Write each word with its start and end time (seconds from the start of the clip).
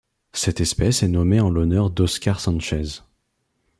Cette 0.33 0.61
espèce 0.61 1.03
est 1.03 1.07
nommée 1.09 1.39
en 1.41 1.51
l'honneur 1.51 1.91
d'Oscar 1.91 2.39
Sánchez. 2.39 3.03